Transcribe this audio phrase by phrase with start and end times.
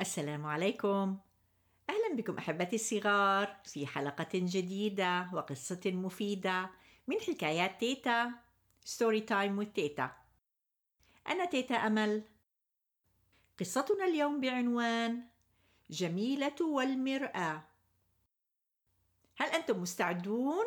[0.00, 1.18] السلام عليكم.
[1.90, 6.70] أهلا بكم أحبتي الصغار في حلقة جديدة وقصة مفيدة
[7.06, 8.32] من حكايات تيتا
[8.84, 10.00] story time with
[11.28, 12.22] أنا تيتا أمل.
[13.60, 15.28] قصتنا اليوم بعنوان
[15.90, 17.62] جميلة والمرآة.
[19.36, 20.64] هل أنتم مستعدون؟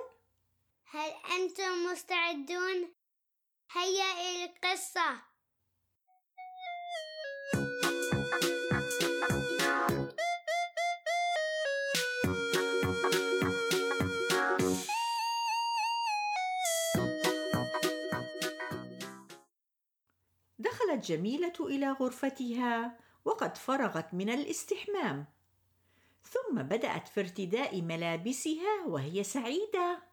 [0.85, 2.93] هل أنتم مستعدون؟
[3.71, 5.21] هيا إلى القصة.
[20.87, 25.25] دخلت جميلة إلى غرفتها وقد فرغت من الاستحمام.
[26.23, 30.03] ثم بدأت في ارتداء ملابسها وهي سعيدة.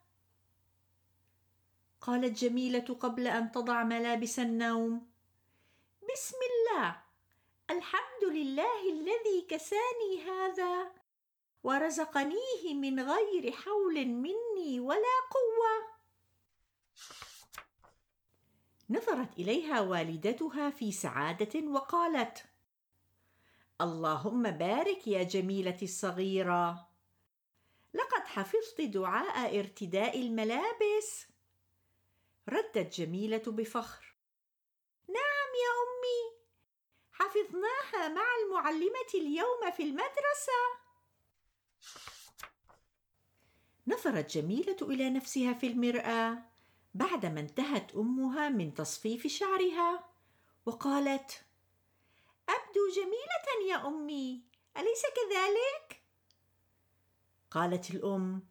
[2.00, 5.06] قالت جميلة قبل أن تضع ملابس النوم
[6.12, 6.96] بسم الله
[7.70, 10.92] الحمد لله الذي كساني هذا
[11.62, 15.94] ورزقنيه من غير حول مني ولا قوة.
[18.90, 22.44] نظرت إليها والدتها في سعادة وقالت
[23.80, 26.88] اللهم بارك يا جميلتي الصغيرة.
[27.94, 31.26] لقد حفظت دعاء ارتداء الملابس.
[32.48, 34.14] ردت جميلة بفخر
[35.08, 36.44] نعم يا أمي
[37.12, 40.62] حفظناها مع المعلمة اليوم في المدرسة.
[43.86, 46.53] نظرت جميلة إلى نفسها في المرآة.
[46.94, 50.04] بعدما انتهت أمها من تصفيف شعرها
[50.66, 51.44] وقالت
[52.48, 54.42] أبدو جميلة يا أمي
[54.76, 56.02] أليس كذلك؟
[57.50, 58.42] قالت الأم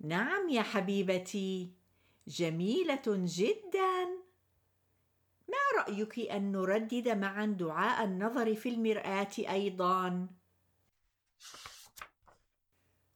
[0.00, 1.72] نعم يا حبيبتي
[2.28, 4.04] جميلة جدا.
[5.48, 10.28] ما رأيك أن نردد معا دعاء النظر في المرآة أيضا؟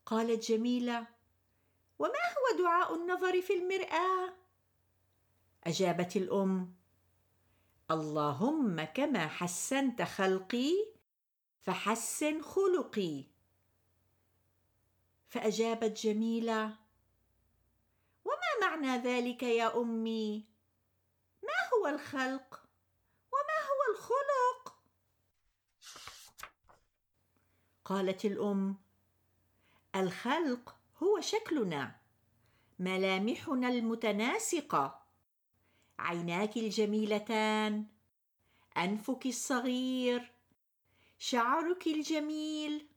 [0.06, 1.06] قالت جميلة
[1.98, 4.47] وما هو دعاء النظر في المرآة؟
[5.68, 6.74] أجابت الأم.
[7.90, 10.72] اللهم كما حسنت خلقي
[11.60, 13.24] فحسن خلقي.
[15.28, 16.76] فأجابت جميلة.
[18.24, 20.48] وما معنى ذلك يا أمي؟
[21.42, 22.62] ما هو الخلق؟
[23.32, 24.78] وما هو الخلق؟
[27.84, 28.76] قالت الأم.
[29.96, 32.00] الخلق هو شكلنا
[32.78, 35.07] ملامحنا المتناسقة.
[35.98, 37.86] عيناك الجميلتان.
[38.76, 40.32] أنفك الصغير.
[41.19, 42.88] شعرك الجميل.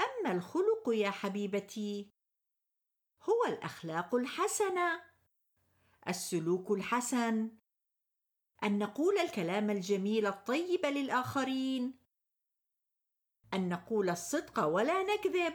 [0.00, 2.10] أما الخلق يا حبيبتي
[3.22, 5.02] هو الأخلاق الحسنة.
[6.08, 7.50] السلوك الحسن.
[8.62, 11.98] أن نقول الكلام الجميل الطيب للآخرين.
[13.54, 15.54] أن نقول الصدق ولا نكذب.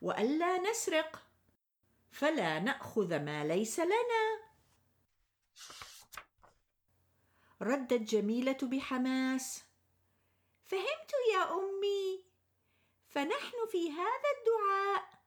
[0.00, 1.29] والا نسرق.
[2.10, 4.40] فلا نأخذ ما ليس لنا.
[7.62, 9.64] ردت جميلة بحماس.
[10.66, 12.24] فهمت يا أمي.
[13.08, 15.20] فنحن في هذا الدعاء.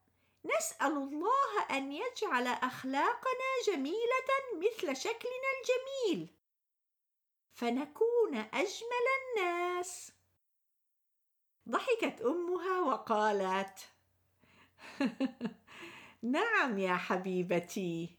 [0.46, 6.28] نسأل الله أن يجعل أخلاقنا جميلة مثل شكلنا الجميل.
[7.54, 10.12] فنكون أجمل الناس.
[11.70, 13.80] ضحكت أمها وقالت.
[16.24, 18.18] نعم يا حبيبتي.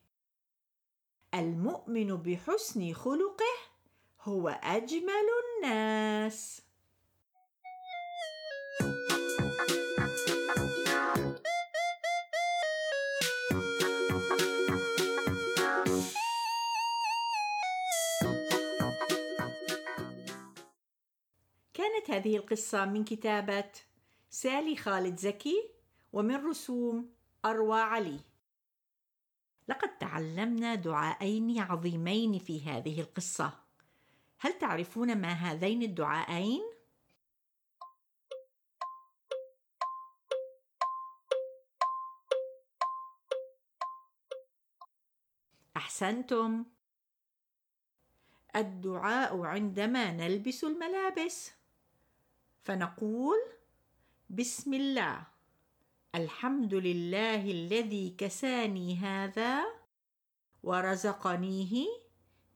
[1.35, 3.55] المؤمن بحسن خلقه
[4.21, 5.29] هو أجمل
[5.65, 6.63] الناس.
[21.75, 23.71] كانت هذه القصة من كتابة
[24.31, 25.71] سالي خالد زكي
[26.13, 27.14] ومن رسوم
[27.45, 28.21] أروى علي.
[29.69, 33.53] لقد تعلمنا دعاءين عظيمين في هذه القصة.
[34.39, 36.63] هل تعرفون ما هذين الدعاءين؟
[45.77, 46.65] أحسنتم.
[48.57, 51.53] الدعاء عندما نلبس الملابس.
[52.65, 53.39] فنقول
[54.31, 55.34] بسم الله.
[56.15, 59.65] الحمد لله الذي كساني هذا
[60.63, 61.87] ورزقنيه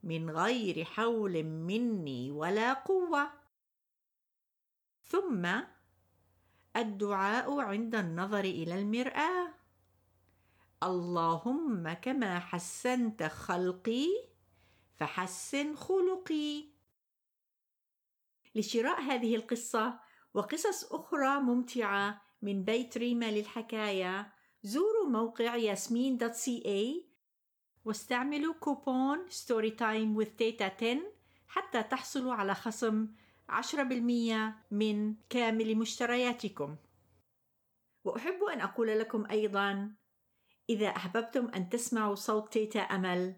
[0.03, 3.31] من غير حول مني ولا قوة.
[5.03, 5.43] ثم
[6.75, 9.53] الدعاء عند النظر إلى المرآة.
[10.83, 14.07] اللهم كما حسنت خلقي
[14.95, 16.65] فحسن خلقي.
[18.55, 19.99] لشراء هذه القصة
[20.33, 24.33] وقصص أخرى ممتعة من بيت ريما للحكاية.
[24.63, 27.09] زوروا موقع ياسمين dot ca
[27.85, 30.99] واستعملوا كوبون story time with تيتا 10
[31.47, 33.07] حتى تحصلوا على خصم
[33.49, 36.75] 10% من كامل مشترياتكم.
[38.03, 39.95] وأحب أن أقول لكم أيضا
[40.69, 43.35] إذا أحببتم أن تسمعوا صوت تيتا أمل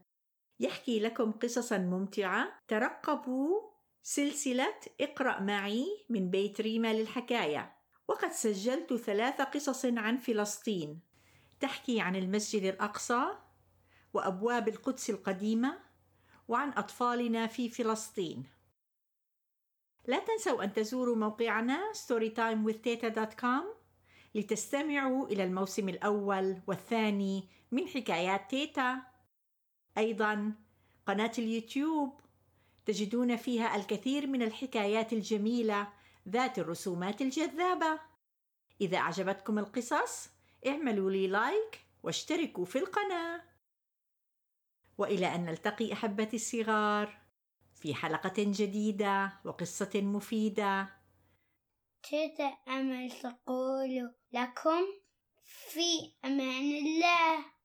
[0.59, 2.61] يحكي لكم قصصا ممتعة.
[2.67, 3.71] ترقبوا
[4.03, 7.80] سلسلة اقرأ معي من بيت ريما للحكاية.
[8.11, 10.99] وقد سجلت ثلاث قصص عن فلسطين.
[11.59, 13.23] تحكي عن المسجد الأقصى
[14.13, 15.79] وأبواب القدس القديمة
[16.47, 18.43] وعن أطفالنا في فلسطين.
[20.07, 23.63] لا تنسوا أن تزوروا موقعنا storytimewithteta.com
[24.35, 29.01] لتستمعوا إلى الموسم الأول والثاني من حكايات تيتا.
[29.97, 30.53] أيضا
[31.05, 32.21] قناة اليوتيوب
[32.85, 37.99] تجدون فيها الكثير من الحكايات الجميلة ذات الرسومات الجذابة.
[38.81, 40.29] إذا أعجبتكم القصص
[40.67, 43.43] اعملوا لي لايك واشتركوا في القناة.
[44.97, 47.21] وإلى أن نلتقي أحبتي الصغار
[47.75, 50.89] في حلقة جديدة وقصة مفيدة.
[52.03, 54.83] تيتا أمل تقول لكم
[55.43, 57.60] في أمان الله.